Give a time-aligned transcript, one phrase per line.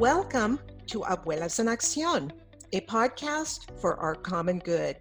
[0.00, 2.32] Welcome to Abuelas en Acción,
[2.72, 4.96] a podcast for our common good.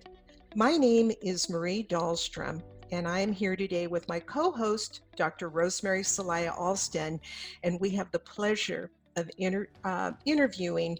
[0.55, 5.47] My name is Marie Dahlstrom, and I am here today with my co host, Dr.
[5.47, 7.17] Rosemary Celaya Alston,
[7.63, 10.99] and we have the pleasure of inter- uh, interviewing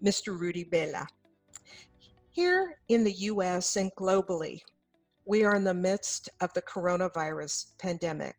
[0.00, 0.38] Mr.
[0.38, 1.04] Rudy Vela.
[2.30, 4.60] Here in the US and globally,
[5.24, 8.36] we are in the midst of the coronavirus pandemic,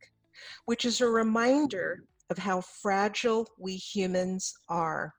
[0.64, 5.14] which is a reminder of how fragile we humans are.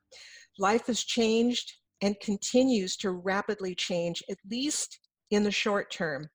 [0.58, 1.72] Life has changed
[2.02, 4.98] and continues to rapidly change, at least
[5.30, 6.28] in the short term.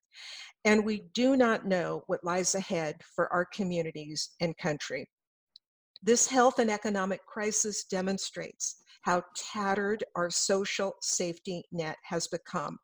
[0.64, 5.06] And we do not know what lies ahead for our communities and country.
[6.02, 12.78] This health and economic crisis demonstrates how tattered our social safety net has become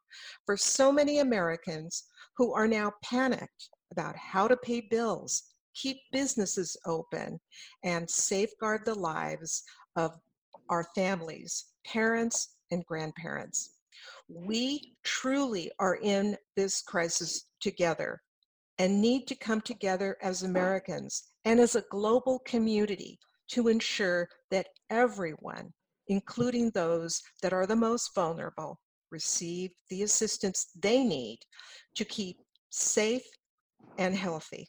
[0.44, 2.04] for so many Americans
[2.36, 7.40] who are now panicked about how to pay bills keep businesses open,
[7.84, 9.62] and safeguard the lives
[9.96, 10.12] of
[10.68, 13.76] our families, parents, and grandparents.
[14.28, 18.20] We truly are in this crisis together
[18.78, 24.68] and need to come together as Americans and as a global community to ensure that
[24.88, 25.72] everyone,
[26.08, 31.38] including those that are the most vulnerable, receive the assistance they need
[31.96, 32.38] to keep
[32.70, 33.26] safe
[33.98, 34.66] and healthy.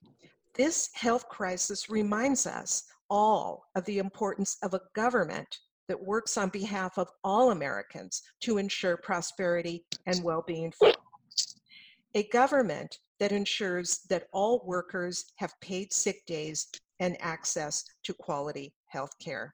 [0.54, 6.50] This health crisis reminds us all of the importance of a government that works on
[6.50, 10.94] behalf of all Americans to ensure prosperity and well being for all.
[12.16, 16.68] A government that ensures that all workers have paid sick days
[17.00, 19.54] and access to quality health care.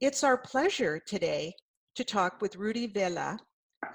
[0.00, 1.54] It's our pleasure today
[1.94, 3.38] to talk with Rudy Vela,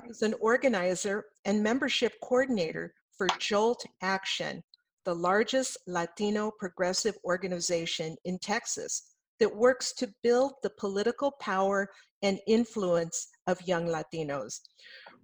[0.05, 4.63] who's an organizer and membership coordinator for Jolt Action,
[5.05, 11.87] the largest Latino progressive organization in Texas that works to build the political power
[12.21, 14.59] and influence of young Latinos.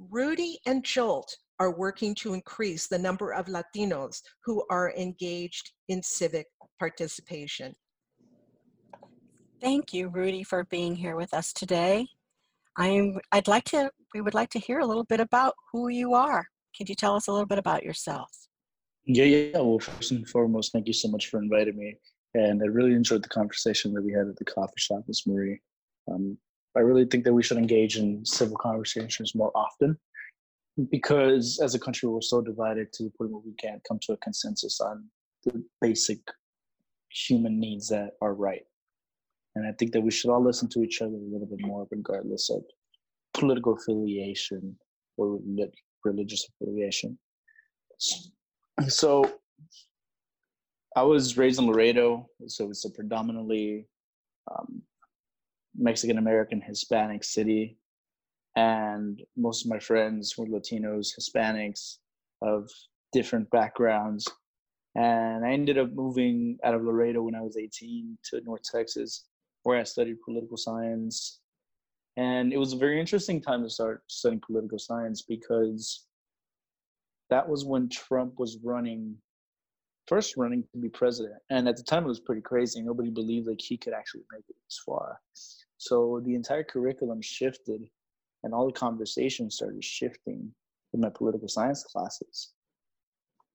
[0.09, 6.01] Rudy and Jolt are working to increase the number of Latinos who are engaged in
[6.03, 6.47] civic
[6.79, 7.73] participation.
[9.61, 12.07] Thank you, Rudy, for being here with us today.
[12.77, 16.13] I'm, I'd like to, we would like to hear a little bit about who you
[16.13, 16.47] are.
[16.75, 18.40] Could you tell us a little bit about yourself?
[19.05, 19.59] Yeah, yeah.
[19.59, 21.97] Well, first and foremost, thank you so much for inviting me.
[22.33, 25.59] And I really enjoyed the conversation that we had at the coffee shop, Miss Marie.
[26.09, 26.37] Um,
[26.77, 29.97] I really think that we should engage in civil conversations more often
[30.89, 34.13] because as a country, we're so divided to the point where we can't come to
[34.13, 35.05] a consensus on
[35.43, 36.19] the basic
[37.09, 38.63] human needs that are right.
[39.55, 41.85] And I think that we should all listen to each other a little bit more,
[41.91, 42.63] regardless of
[43.33, 44.77] political affiliation
[45.17, 45.39] or
[46.05, 47.17] religious affiliation.
[48.87, 49.31] So
[50.95, 53.87] I was raised in Laredo, so it's a predominantly
[54.51, 54.81] um,
[55.75, 57.77] Mexican American Hispanic city,
[58.55, 61.97] and most of my friends were Latinos, Hispanics
[62.41, 62.69] of
[63.13, 64.27] different backgrounds.
[64.95, 69.25] And I ended up moving out of Laredo when I was 18 to North Texas,
[69.63, 71.39] where I studied political science.
[72.17, 76.07] And it was a very interesting time to start studying political science because
[77.31, 79.15] that was when Trump was running,
[80.05, 81.39] first running to be president.
[81.49, 82.81] And at the time, it was pretty crazy.
[82.81, 85.19] Nobody believed like he could actually make it this far.
[85.77, 87.81] So the entire curriculum shifted,
[88.43, 90.51] and all the conversations started shifting
[90.93, 92.51] in my political science classes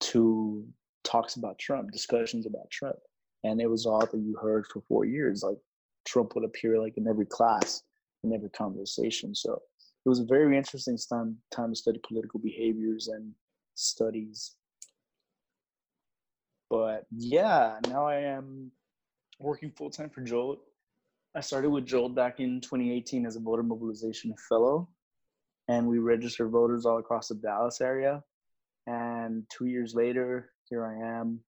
[0.00, 0.66] to
[1.04, 2.96] talks about Trump, discussions about Trump.
[3.44, 5.42] And it was all that you heard for four years.
[5.42, 5.58] Like
[6.06, 7.82] Trump would appear like in every class,
[8.24, 9.34] in every conversation.
[9.34, 9.60] So
[10.04, 13.32] it was a very interesting time time to study political behaviors and
[13.76, 14.56] studies.
[16.68, 18.72] But yeah, now I am
[19.38, 20.58] working full time for Jolt.
[21.34, 24.88] I started with Jolt back in 2018 as a voter mobilization fellow,
[25.68, 28.22] and we register voters all across the Dallas area.
[28.86, 31.40] And two years later, here I am.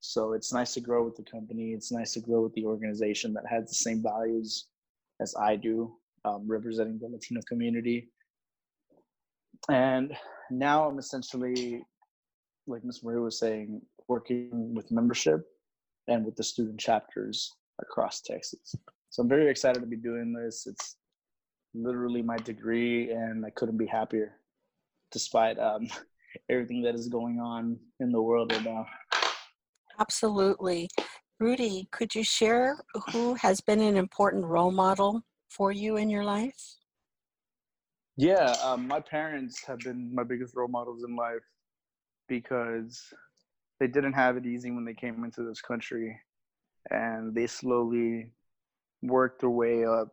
[0.00, 1.72] So it's nice to grow with the company.
[1.72, 4.66] It's nice to grow with the organization that has the same values
[5.20, 8.10] as I do, um, representing the Latino community.
[9.68, 10.16] And
[10.50, 11.82] now I'm essentially,
[12.66, 13.02] like Ms.
[13.02, 15.46] Marie was saying, working with membership
[16.08, 18.74] and with the student chapters across Texas.
[19.10, 20.66] So I'm very excited to be doing this.
[20.66, 20.96] It's
[21.74, 24.32] literally my degree, and I couldn't be happier,
[25.12, 25.88] despite um,
[26.50, 28.86] everything that is going on in the world right now.
[29.98, 30.88] Absolutely.
[31.40, 32.78] Rudy, could you share
[33.12, 36.77] who has been an important role model for you in your life?
[38.20, 41.44] Yeah, um, my parents have been my biggest role models in life
[42.28, 43.00] because
[43.78, 46.18] they didn't have it easy when they came into this country,
[46.90, 48.32] and they slowly
[49.02, 50.08] worked their way up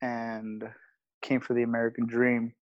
[0.00, 0.64] and
[1.20, 2.54] came for the American dream.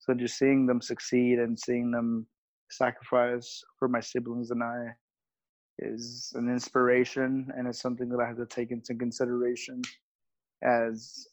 [0.00, 2.26] So just seeing them succeed and seeing them
[2.70, 4.88] sacrifice for my siblings and I
[5.78, 9.80] is an inspiration and it's something that I have to take into consideration
[10.62, 11.26] as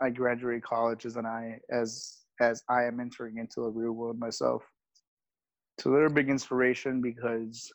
[0.00, 0.62] I graduate
[1.04, 4.62] as and I as as I am entering into the real world myself.
[5.80, 7.70] So they're a big inspiration because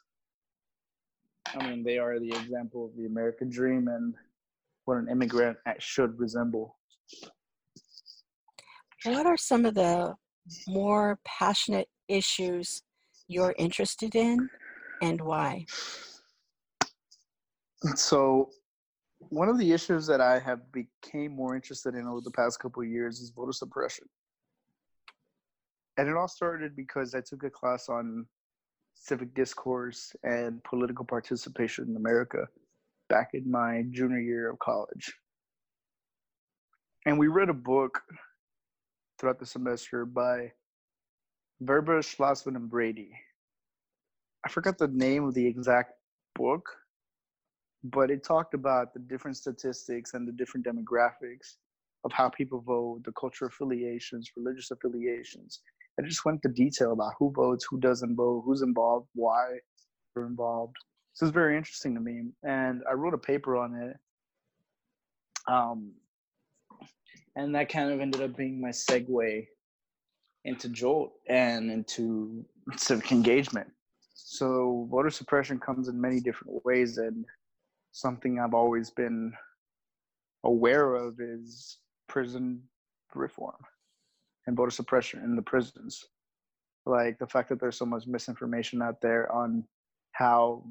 [1.47, 4.15] I mean they are the example of the American dream and
[4.85, 6.77] what an immigrant should resemble.
[9.05, 10.15] What are some of the
[10.67, 12.83] more passionate issues
[13.27, 14.49] you're interested in
[15.01, 15.65] and why?
[17.95, 18.49] So,
[19.29, 22.81] one of the issues that I have became more interested in over the past couple
[22.83, 24.05] of years is voter suppression.
[25.97, 28.25] And it all started because I took a class on
[28.95, 32.47] civic discourse and political participation in America
[33.09, 35.13] back in my junior year of college.
[37.05, 38.01] And we read a book
[39.19, 40.51] throughout the semester by
[41.61, 43.11] Verba, Schlozman, and Brady.
[44.45, 45.93] I forgot the name of the exact
[46.35, 46.69] book,
[47.83, 51.55] but it talked about the different statistics and the different demographics
[52.05, 55.61] of how people vote, the cultural affiliations, religious affiliations.
[55.97, 59.59] It just went into detail about who votes, who doesn't vote, who's involved, why
[60.13, 60.75] they're involved.
[61.13, 62.23] So it's very interesting to me.
[62.43, 63.97] And I wrote a paper on it.
[65.47, 65.91] Um,
[67.35, 69.45] and that kind of ended up being my segue
[70.45, 72.45] into Jolt and into
[72.75, 73.67] civic engagement.
[74.13, 77.25] So voter suppression comes in many different ways, and
[77.93, 79.33] something I've always been
[80.43, 81.77] aware of is
[82.09, 82.61] prison
[83.15, 83.55] reform
[84.47, 86.03] and voter suppression in the prisons.
[86.85, 89.63] Like the fact that there's so much misinformation out there on
[90.11, 90.65] how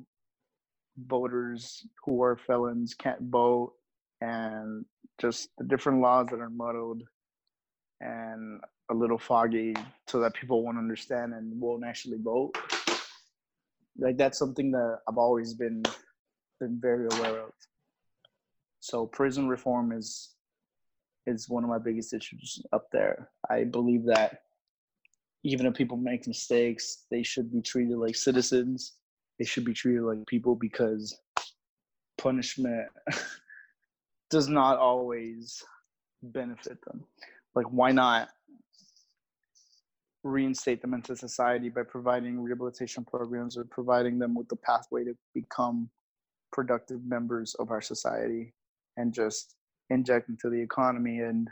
[0.98, 3.72] voters who are felons can't vote
[4.20, 4.84] and
[5.18, 7.02] just the different laws that are muddled
[8.00, 8.60] and
[8.90, 9.74] a little foggy
[10.06, 12.52] so that people won't understand and won't actually vote.
[13.96, 15.82] Like that's something that I've always been
[16.62, 17.52] been very aware of.
[18.80, 20.34] So prison reform is
[21.26, 23.30] is one of my biggest issues up there.
[23.48, 24.42] I believe that
[25.44, 28.94] even if people make mistakes, they should be treated like citizens.
[29.38, 31.20] They should be treated like people because
[32.18, 32.88] punishment
[34.30, 35.64] does not always
[36.22, 37.04] benefit them.
[37.54, 38.28] Like, why not
[40.24, 45.16] reinstate them into society by providing rehabilitation programs or providing them with the pathway to
[45.34, 45.88] become
[46.52, 48.54] productive members of our society
[48.96, 49.56] and just
[49.90, 51.48] inject into the economy and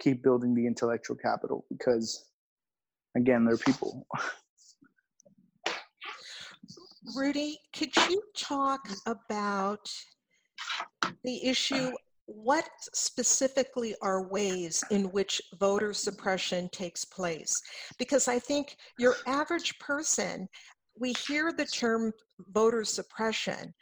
[0.00, 2.30] keep building the intellectual capital because
[3.16, 4.06] again they're people
[7.16, 9.88] rudy could you talk about
[11.24, 11.92] the issue
[12.26, 17.60] what specifically are ways in which voter suppression takes place?
[17.98, 20.48] Because I think your average person,
[20.98, 22.12] we hear the term
[22.52, 23.74] voter suppression,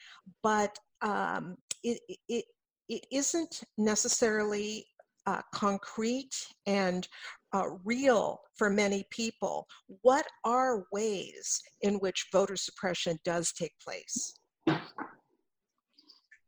[0.42, 2.44] but um, it, it,
[2.88, 4.84] it isn't necessarily
[5.26, 6.34] uh, concrete
[6.66, 7.06] and
[7.52, 9.66] uh, real for many people.
[10.02, 14.34] What are ways in which voter suppression does take place?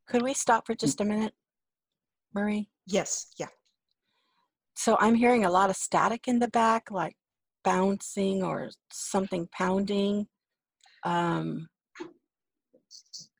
[0.08, 1.32] Could we stop for just a minute?
[2.34, 2.68] Marie?
[2.86, 3.48] Yes, yeah.
[4.74, 7.16] So I'm hearing a lot of static in the back, like
[7.64, 10.26] bouncing or something pounding.
[11.04, 11.68] Um,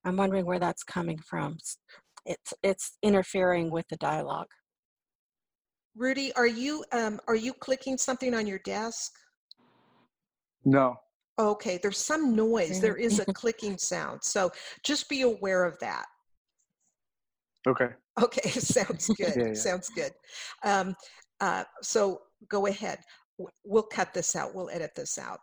[0.04, 1.57] I'm wondering where that's coming from.
[2.25, 4.49] It's it's interfering with the dialogue.
[5.97, 9.12] Rudy, are you um, are you clicking something on your desk?
[10.64, 10.97] No.
[11.38, 12.81] Okay, there's some noise.
[12.81, 14.50] There is a clicking sound, so
[14.85, 16.07] just be aware of that.
[17.66, 17.88] Okay.
[18.21, 19.35] Okay, sounds good.
[19.37, 19.54] yeah, yeah.
[19.54, 20.12] Sounds good.
[20.64, 20.95] Um,
[21.40, 22.99] uh, so go ahead.
[23.64, 24.54] We'll cut this out.
[24.54, 25.40] We'll edit this out.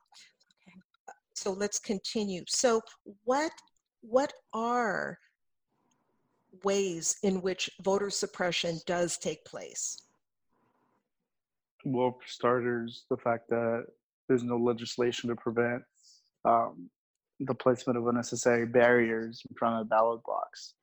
[1.39, 2.43] So let's continue.
[2.47, 2.81] So
[3.23, 3.51] what
[4.01, 5.17] what are
[6.65, 9.97] ways in which voter suppression does take place?
[11.85, 13.85] Well, for starters, the fact that
[14.27, 15.81] there's no legislation to prevent
[16.43, 16.89] um,
[17.39, 20.73] the placement of unnecessary barriers in front of ballot box.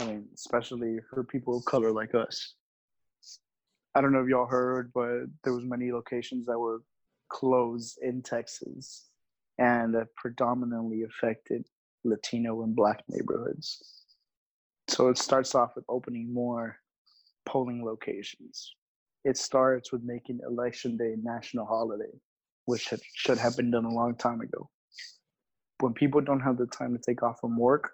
[0.00, 2.56] I mean, especially for people of color like us.
[3.94, 6.82] I don't know if y'all heard, but there was many locations that were
[7.28, 9.06] closed in Texas
[9.58, 11.66] and predominantly affected
[12.04, 14.02] Latino and Black neighborhoods.
[14.88, 16.78] So it starts off with opening more
[17.46, 18.74] polling locations.
[19.24, 22.12] It starts with making Election Day a national holiday,
[22.66, 24.70] which should have been done a long time ago.
[25.80, 27.92] When people don't have the time to take off from work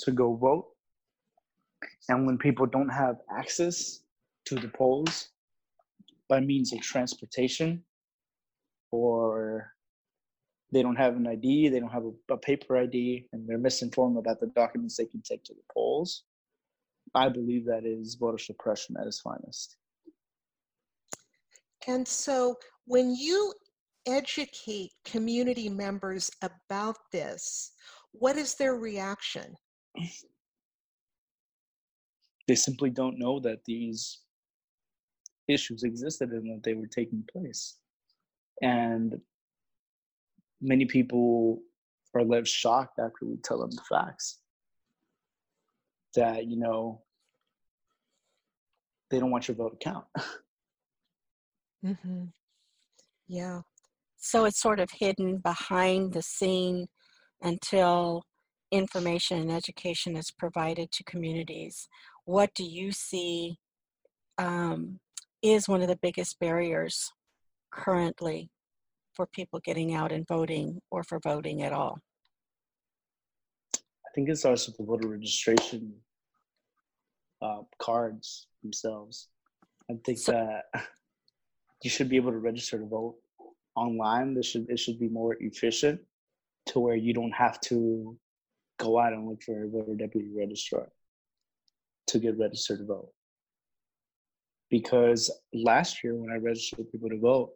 [0.00, 0.66] to go vote,
[2.08, 4.00] And when people don't have access
[4.46, 5.30] to the polls
[6.28, 7.84] by means of transportation
[8.90, 9.72] or
[10.72, 14.16] they don't have an ID, they don't have a, a, paper ID, and they're misinformed
[14.16, 16.24] about the documents they can take to the polls.
[17.14, 19.76] I believe that is voter suppression at its finest.
[21.86, 23.52] And so when you
[24.06, 27.72] educate community members about this,
[28.12, 29.54] what is their reaction?
[32.48, 34.20] They simply don't know that these
[35.48, 37.76] issues existed and that they were taking place.
[38.62, 39.20] And
[40.62, 41.60] many people
[42.14, 44.38] are left shocked after we tell them the facts
[46.14, 47.02] that, you know,
[49.10, 50.04] they don't want your vote to count.
[51.84, 52.24] mm-hmm.
[53.26, 53.62] Yeah.
[54.16, 56.86] So it's sort of hidden behind the scene
[57.42, 58.22] until
[58.70, 61.88] information and education is provided to communities.
[62.24, 63.58] What do you see
[64.38, 65.00] um,
[65.42, 67.10] is one of the biggest barriers
[67.72, 68.50] currently
[69.14, 71.98] for people getting out and voting or for voting at all?
[73.74, 75.94] I think it starts with the voter registration
[77.40, 79.28] uh, cards themselves.
[79.90, 80.64] I think so, that
[81.82, 83.16] you should be able to register to vote
[83.74, 84.34] online.
[84.34, 86.00] This should it should be more efficient
[86.66, 88.16] to where you don't have to
[88.78, 90.88] go out and look for a voter deputy registrar
[92.08, 93.10] to get registered to vote.
[94.70, 97.50] Because last year when I registered people to vote,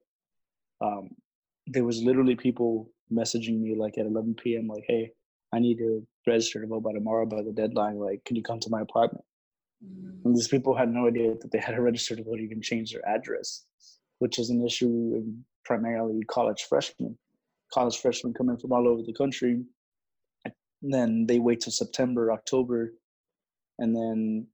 [0.81, 1.11] um,
[1.67, 4.69] there was literally people messaging me like at 11 p.m.
[4.69, 5.13] like, "Hey,
[5.53, 7.99] I need to register to vote by tomorrow by the deadline.
[7.99, 9.25] Like, can you come to my apartment?"
[9.85, 10.25] Mm.
[10.25, 12.93] And these people had no idea that they had to register to vote, even change
[12.93, 13.65] their address,
[14.19, 17.19] which is an issue in primarily college freshmen.
[17.73, 19.65] College freshmen come in from all over the country,
[20.45, 22.95] and then they wait till September, October,
[23.79, 24.47] and then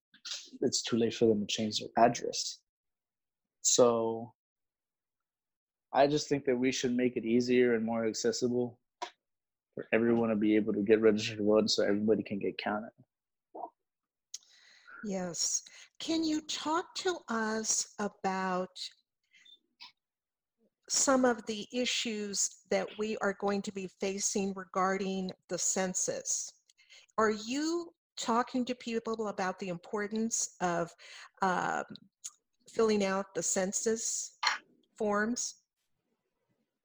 [0.61, 2.59] it's too late for them to change their address.
[3.61, 4.33] So
[5.95, 8.79] I just think that we should make it easier and more accessible
[9.75, 12.91] for everyone to be able to get registered to vote so everybody can get counted.
[15.05, 15.63] Yes.
[15.99, 18.71] Can you talk to us about
[20.89, 26.53] some of the issues that we are going to be facing regarding the census?
[27.19, 30.91] Are you talking to people about the importance of
[31.41, 31.85] um,
[32.69, 34.39] filling out the census
[34.97, 35.62] forms?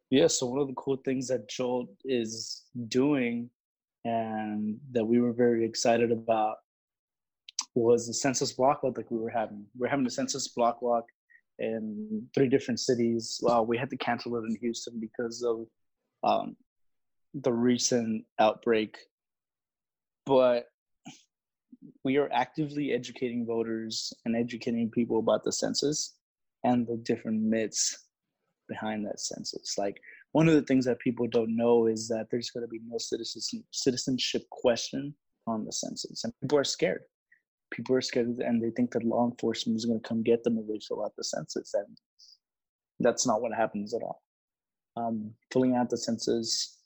[0.10, 3.50] Yeah, so one of the cool things that Jolt is doing
[4.06, 6.58] and that we were very excited about
[7.76, 9.66] was the census block walk like we were having.
[9.78, 11.06] We're having a census block walk
[11.60, 13.40] in three different cities.
[13.44, 15.68] Well, we had to cancel it in Houston because of
[16.24, 16.56] um,
[17.34, 18.98] the recent outbreak.
[20.26, 20.68] But
[22.04, 26.16] we are actively educating voters and educating people about the census
[26.64, 28.07] and the different myths
[28.68, 29.78] behind that census.
[29.78, 32.82] Like one of the things that people don't know is that there's going to be
[32.88, 35.14] no citizen citizenship question
[35.46, 37.02] on the census, and people are scared.
[37.72, 40.58] People are scared, and they think that law enforcement is going to come get them
[40.58, 41.98] if they fill out the census, and
[43.00, 44.22] that's not what happens at all.
[44.96, 46.80] Um, filling out the census,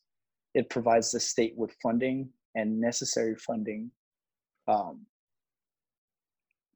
[0.53, 3.91] it provides the state with funding and necessary funding
[4.67, 5.05] um,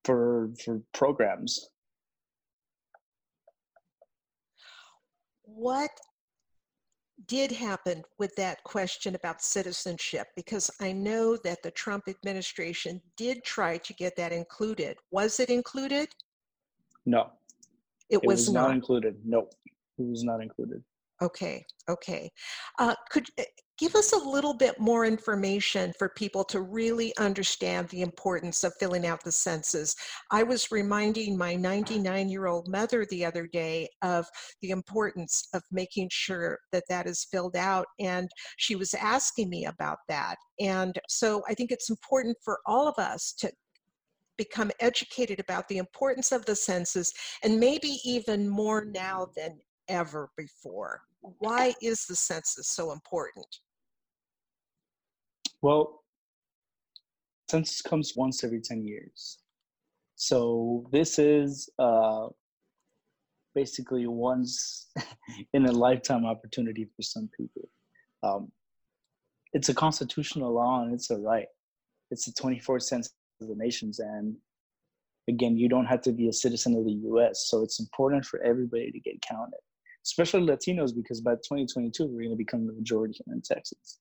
[0.03, 1.69] for for programs
[5.46, 5.92] what
[7.28, 13.44] did happen with that question about citizenship because I know that the Trump administration did
[13.44, 14.98] try to get that included.
[15.12, 16.10] Was it included?
[17.06, 17.32] No.
[18.10, 18.68] It, it was, was, not.
[18.68, 19.16] not included.
[19.24, 19.54] Nope.
[19.98, 20.84] It was not included.
[21.22, 22.30] Okay, okay.
[22.78, 23.28] Uh, could
[23.77, 28.74] give us a little bit more information for people to really understand the importance of
[28.79, 29.96] filling out the census.
[30.32, 34.25] I was reminding my 99 year old mother the other day of
[34.62, 39.65] the importance of making sure that that is filled out, and she was asking me
[39.65, 40.36] about that.
[40.60, 43.51] And so I think it's important for all of us to
[44.38, 47.12] become educated about the importance of the census
[47.44, 51.01] and maybe even more now than ever before.
[51.39, 53.48] Why is the census so important?
[55.65, 56.03] Well,
[57.50, 59.39] census comes once every 10 years.
[60.15, 62.27] So this is uh,
[63.55, 64.91] basically once
[65.53, 67.67] in a lifetime opportunity for some people.
[68.22, 68.51] Um,
[69.53, 71.48] it's a constitutional law and it's a right.
[72.12, 73.98] It's the 24th census of the nations.
[73.98, 74.36] And
[75.27, 77.48] again, you don't have to be a citizen of the US.
[77.50, 79.57] So it's important for everybody to get counted
[80.05, 83.98] especially Latinos, because by 2022 we're going to become the majority here in Texas.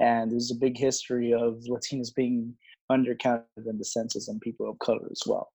[0.00, 2.54] And there's a big history of Latinos being
[2.90, 5.52] undercounted in the census and people of color as well.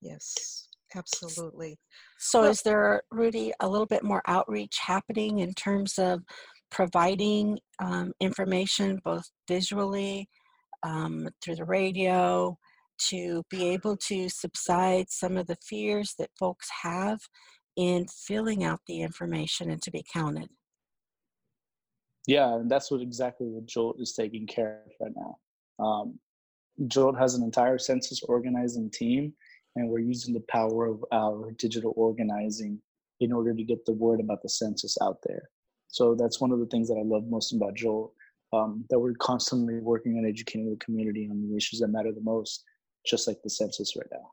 [0.00, 1.78] Yes, absolutely.
[2.18, 6.22] So, well, is there, Rudy, a little bit more outreach happening in terms of
[6.70, 10.28] providing um, information both visually
[10.82, 12.56] um, through the radio
[12.98, 17.18] to be able to subside some of the fears that folks have
[17.76, 20.48] in filling out the information and to be counted?
[22.28, 25.38] Yeah, and that's what exactly what Jolt is taking care of right now.
[25.82, 26.18] Um,
[26.86, 29.32] Jolt has an entire census organizing team,
[29.76, 32.78] and we're using the power of our digital organizing
[33.20, 35.48] in order to get the word about the census out there.
[35.88, 38.12] So that's one of the things that I love most about Jolt.
[38.52, 42.20] Um, that we're constantly working on educating the community on the issues that matter the
[42.20, 42.62] most,
[43.06, 44.30] just like the census right now.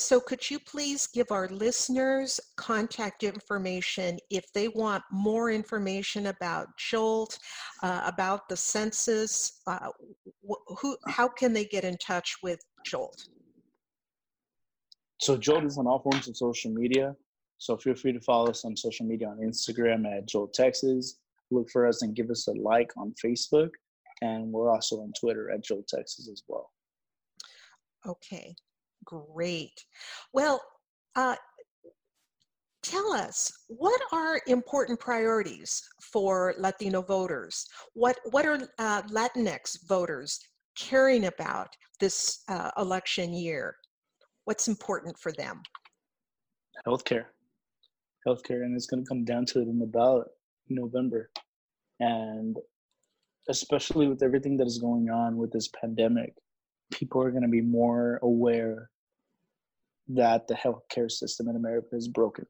[0.00, 6.68] So could you please give our listeners contact information if they want more information about
[6.78, 7.38] JOLT,
[7.82, 9.90] uh, about the census, uh,
[10.80, 13.28] who, how can they get in touch with JOLT?
[15.20, 17.14] So JOLT is on all forms of social media.
[17.58, 21.18] So feel free to follow us on social media on Instagram at JOLT Texas.
[21.50, 23.68] Look for us and give us a like on Facebook.
[24.22, 26.70] And we're also on Twitter at JOLT Texas as well.
[28.06, 28.54] Okay,
[29.10, 29.72] great.
[30.32, 30.62] Well,
[31.16, 31.36] uh,
[32.82, 37.66] tell us what are important priorities for Latino voters?
[37.94, 40.40] What what are uh, Latinx voters
[40.78, 43.74] caring about this uh, election year?
[44.44, 45.60] What's important for them?
[46.86, 47.26] Healthcare
[48.26, 50.28] healthcare, and it's going to come down to it in the ballot
[50.68, 51.30] November.
[52.00, 52.56] And
[53.48, 56.34] especially with everything that is going on with this pandemic,
[56.92, 58.90] people are going to be more aware
[60.14, 62.46] that the healthcare system in America is broken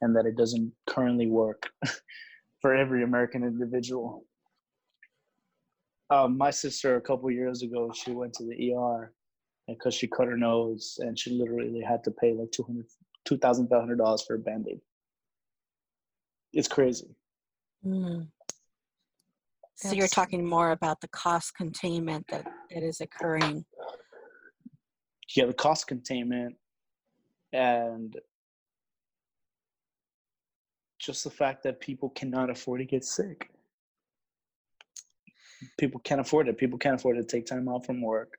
[0.00, 1.68] and that it doesn't currently work
[2.60, 4.24] for every American individual.
[6.10, 9.12] Um, my sister, a couple years ago, she went to the ER
[9.68, 14.38] because she cut her nose and she literally had to pay like $2,500 for a
[14.38, 14.80] band aid
[16.52, 17.08] it's crazy.
[17.86, 18.28] Mm.
[19.76, 23.64] So you're talking more about the cost containment that, that is occurring.
[25.34, 26.56] Yeah, the cost containment
[27.52, 28.16] and
[30.98, 33.50] just the fact that people cannot afford to get sick.
[35.78, 36.58] People can't afford it.
[36.58, 38.34] People can't afford to take time off from work.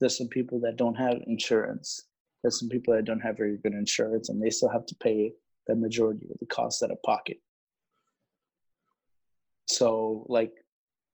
[0.00, 2.06] There's some people that don't have insurance.
[2.42, 5.32] There's some people that don't have very good insurance and they still have to pay
[5.66, 7.36] the majority of the costs out of pocket.
[9.66, 10.52] So, like,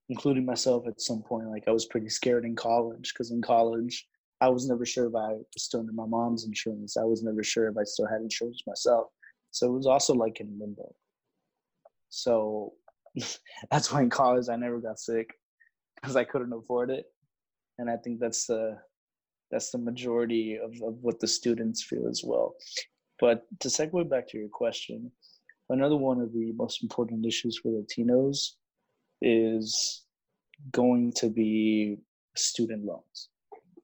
[0.09, 4.07] including myself at some point, like, I was pretty scared in college because in college,
[4.40, 6.96] I was never sure if I was still under my mom's insurance.
[6.96, 9.07] I was never sure if I still had insurance myself.
[9.51, 10.94] So it was also like in limbo.
[12.11, 12.75] So
[13.70, 15.31] that's why in college I never got sick
[15.96, 17.07] because I couldn't afford it.
[17.79, 18.79] And I think that's the
[19.51, 22.57] that's the majority of, of what the students feel as well.
[23.20, 25.11] But to segue back to your question,
[25.70, 28.51] another one of the most important issues for Latinos
[29.22, 30.05] is
[30.72, 31.99] going to be
[32.35, 33.29] student loans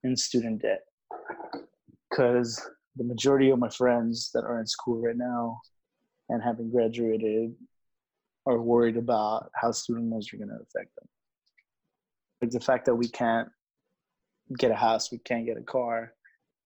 [0.04, 0.82] and student debt.
[2.10, 2.60] Because
[2.96, 5.60] the majority of my friends that are in school right now
[6.28, 7.54] and having graduated
[8.46, 11.08] are worried about how student loans are going to affect them.
[12.40, 13.48] Like the fact that we can't
[14.58, 16.12] get a house, we can't get a car,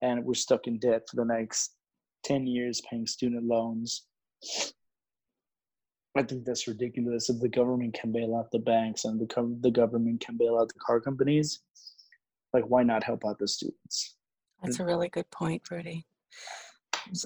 [0.01, 1.75] and we're stuck in debt for the next
[2.23, 4.03] 10 years paying student loans.
[6.15, 7.29] I think that's ridiculous.
[7.29, 10.69] If the government can bail out the banks and the, the government can bail out
[10.69, 11.59] the car companies,
[12.57, 14.15] like why not help out the students?
[14.63, 16.05] That's a really good point, Rudy.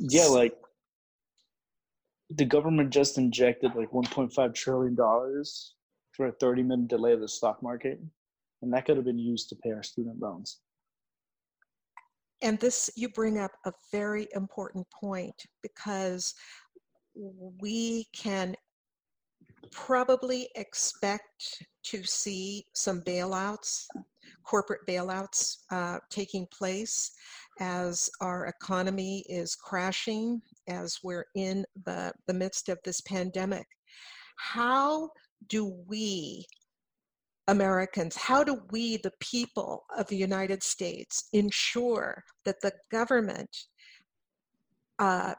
[0.01, 0.53] Yeah, like
[2.29, 5.75] the government just injected like 1.5 trillion dollars
[6.11, 7.99] for a 30 minute delay of the stock market,
[8.61, 10.59] and that could have been used to pay our student loans.
[12.41, 16.33] And this, you bring up a very important point because
[17.15, 18.55] we can
[19.71, 23.85] probably expect to see some bailouts,
[24.43, 27.11] corporate bailouts uh, taking place
[27.59, 33.65] as our economy is crashing, as we're in the, the midst of this pandemic.
[34.37, 35.09] How
[35.47, 36.45] do we
[37.47, 43.49] Americans, how do we, the people of the United States, ensure that the government
[44.99, 45.33] uh,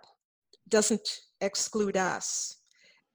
[0.69, 1.09] doesn't
[1.41, 2.59] exclude us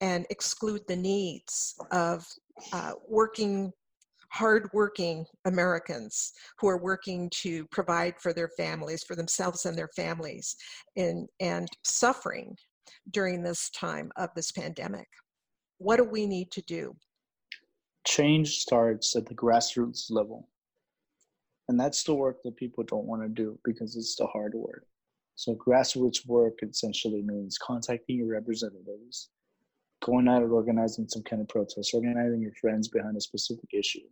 [0.02, 2.26] and exclude the needs of
[2.74, 3.72] uh, working,
[4.38, 10.56] hardworking Americans who are working to provide for their families, for themselves and their families,
[10.96, 12.56] and, and suffering
[13.12, 15.08] during this time of this pandemic.
[15.80, 16.96] what do we need to do?
[18.06, 20.48] Change starts at the grassroots level.
[21.68, 24.86] And that's the work that people don't want to do because it's the hard work.
[25.36, 29.30] So, grassroots work essentially means contacting your representatives,
[30.02, 34.08] going out and organizing some kind of protest, organizing your friends behind a specific issue,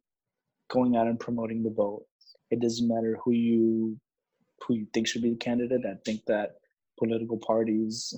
[0.69, 2.05] going out and promoting the vote.
[2.51, 3.99] It doesn't matter who you
[4.65, 5.81] who you think should be the candidate.
[5.85, 6.55] I think that
[6.97, 8.13] political parties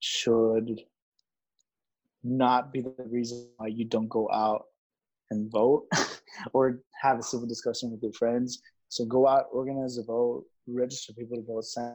[0.00, 0.80] should
[2.22, 4.64] not be the reason why you don't go out
[5.30, 5.86] and vote
[6.52, 8.60] or have a civil discussion with your friends.
[8.88, 11.94] So go out, organize a vote, register people to vote, sign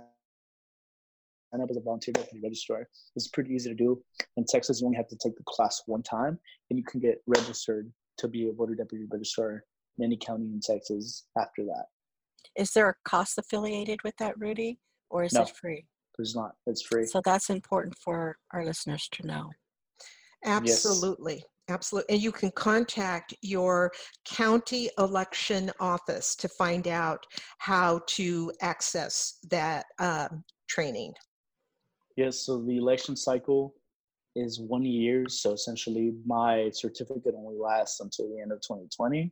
[1.54, 2.88] up as a volunteer deputy registrar.
[3.16, 4.02] It's pretty easy to do.
[4.38, 6.40] In Texas, you only have to take the class one time,
[6.70, 9.64] and you can get registered to be a voter deputy registrar
[9.98, 11.86] in any county in Texas after that.
[12.56, 15.42] Is there a cost affiliated with that, Rudy, or is No.
[15.44, 15.86] it free?
[16.18, 16.56] There's not.
[16.66, 17.06] It's free.
[17.06, 19.52] So that's important for our listeners to know.
[20.46, 21.44] Absolutely.
[21.68, 22.14] Absolutely.
[22.14, 23.92] And you can contact your
[24.24, 27.26] county election office to find out
[27.58, 31.14] how to access that um, training.
[32.16, 33.74] Yes, so the election cycle
[34.36, 35.28] is one year.
[35.30, 39.32] So essentially, my certificate only lasts until the end of 2020.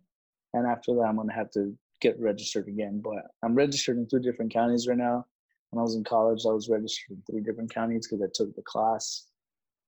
[0.53, 3.01] And after that, I'm going to have to get registered again.
[3.03, 5.25] But I'm registered in two different counties right now.
[5.71, 8.55] When I was in college, I was registered in three different counties because I took
[8.55, 9.27] the class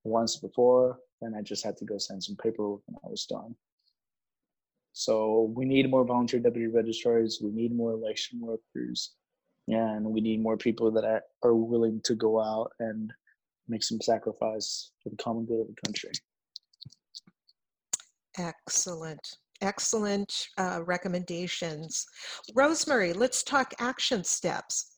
[0.04, 3.56] once before, and I just had to go send some paperwork and I was done.
[4.93, 7.39] So we need more volunteer deputy registrars.
[7.43, 9.12] We need more election workers
[9.67, 13.12] and we need more people that are willing to go out and
[13.67, 16.12] make some sacrifice for the common good of the country.
[18.38, 19.38] Excellent.
[19.62, 22.06] Excellent uh, recommendations.
[22.54, 24.97] Rosemary, let's talk action steps.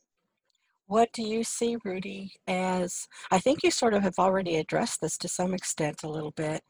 [0.88, 5.18] What do you see, Rudy, as I think you sort of have already addressed this
[5.20, 6.64] to some extent a little bit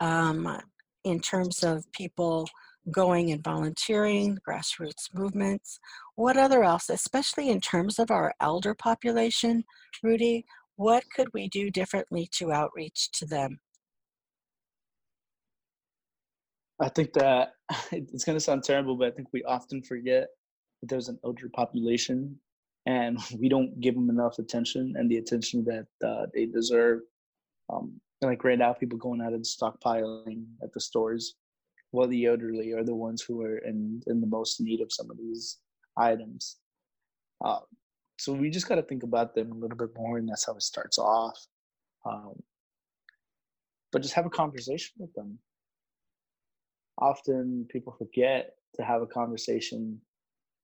[0.00, 0.58] um,
[1.04, 2.46] in terms of people
[2.90, 5.78] going and volunteering, grassroots movements.
[6.16, 9.64] What other else, especially in terms of our elder population,
[10.02, 10.44] Rudy,
[10.82, 13.60] what could we do differently to outreach to them?
[16.80, 17.52] I think that
[17.92, 20.26] it's going to sound terrible, but I think we often forget
[20.80, 22.36] that there's an elder population
[22.86, 27.00] and we don't give them enough attention and the attention that uh, they deserve.
[27.72, 31.36] Um, like right now, people going out and stockpiling at the stores,
[31.92, 35.10] while the elderly are the ones who are in, in the most need of some
[35.10, 35.58] of these
[35.96, 36.58] items.
[37.44, 37.60] Uh,
[38.22, 40.54] so we just got to think about them a little bit more, and that's how
[40.54, 41.38] it starts off.
[42.04, 42.34] Um,
[43.90, 45.38] but just have a conversation with them
[46.98, 50.00] often people forget to have a conversation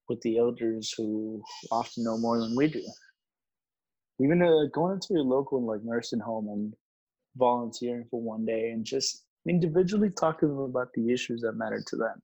[0.09, 2.83] with the elders who often know more than we do.
[4.21, 6.75] Even uh, going into your local like nursing home and
[7.37, 11.83] volunteering for one day and just individually talk to them about the issues that matter
[11.87, 12.23] to them.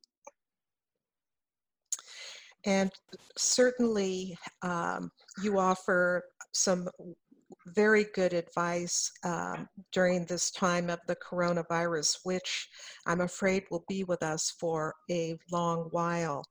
[2.66, 2.90] And
[3.36, 5.10] certainly, um,
[5.42, 6.88] you offer some
[7.68, 12.68] very good advice um, during this time of the coronavirus, which
[13.06, 16.44] I'm afraid will be with us for a long while.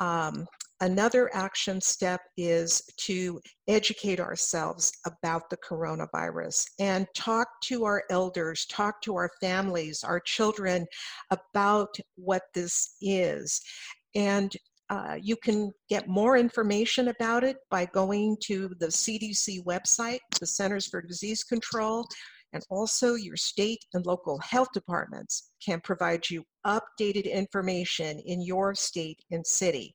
[0.00, 0.46] Um,
[0.80, 8.64] another action step is to educate ourselves about the coronavirus and talk to our elders,
[8.66, 10.86] talk to our families, our children
[11.30, 13.60] about what this is.
[14.14, 14.54] And
[14.90, 20.46] uh, you can get more information about it by going to the CDC website, the
[20.46, 22.06] Centers for Disease Control,
[22.52, 28.74] and also your state and local health departments can provide you updated information in your
[28.74, 29.94] state and city.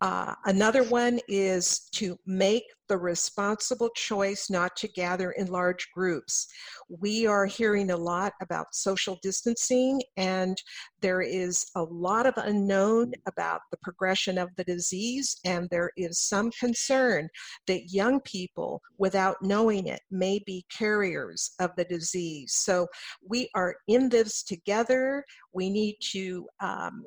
[0.00, 6.46] Uh, another one is to make the responsible choice not to gather in large groups.
[6.88, 10.56] We are hearing a lot about social distancing, and
[11.00, 16.20] there is a lot of unknown about the progression of the disease, and there is
[16.20, 17.28] some concern
[17.66, 22.54] that young people, without knowing it, may be carriers of the disease.
[22.54, 22.86] So
[23.26, 25.24] we are in this together.
[25.52, 27.04] We need to um,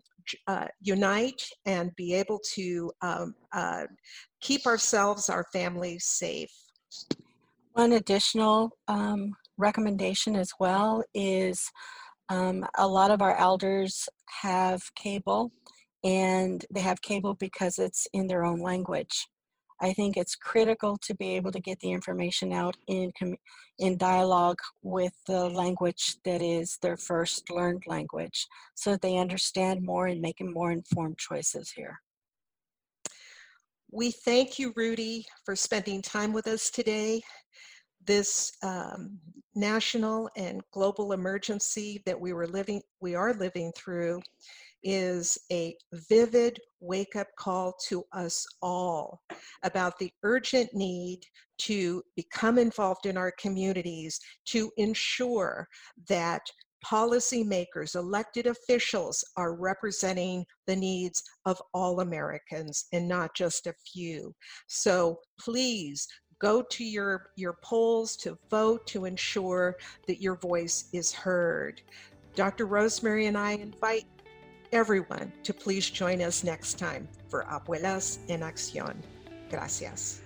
[0.47, 3.83] uh, unite and be able to um, uh,
[4.41, 6.51] keep ourselves, our families safe.
[7.73, 11.69] One additional um, recommendation as well is
[12.29, 14.07] um, a lot of our elders
[14.41, 15.51] have cable,
[16.03, 19.27] and they have cable because it's in their own language.
[19.81, 23.11] I think it's critical to be able to get the information out in
[23.77, 29.85] in dialogue with the language that is their first learned language, so that they understand
[29.85, 32.01] more and make more informed choices here.
[33.91, 37.21] We thank you, Rudy, for spending time with us today.
[38.05, 39.19] this um,
[39.55, 44.21] national and global emergency that we were living, we are living through,
[44.83, 49.21] is a vivid wake up call to us all
[49.63, 51.19] about the urgent need
[51.57, 55.67] to become involved in our communities to ensure
[56.07, 56.41] that
[56.85, 64.33] policymakers, elected officials are representing the needs of all Americans and not just a few.
[64.67, 66.07] So please
[66.39, 69.75] go to your, your polls to vote to ensure
[70.07, 71.81] that your voice is heard.
[72.35, 72.65] Dr.
[72.65, 74.05] Rosemary and I invite
[74.71, 78.95] everyone to please join us next time for Abuelas en Acción.
[79.49, 80.21] Gracias.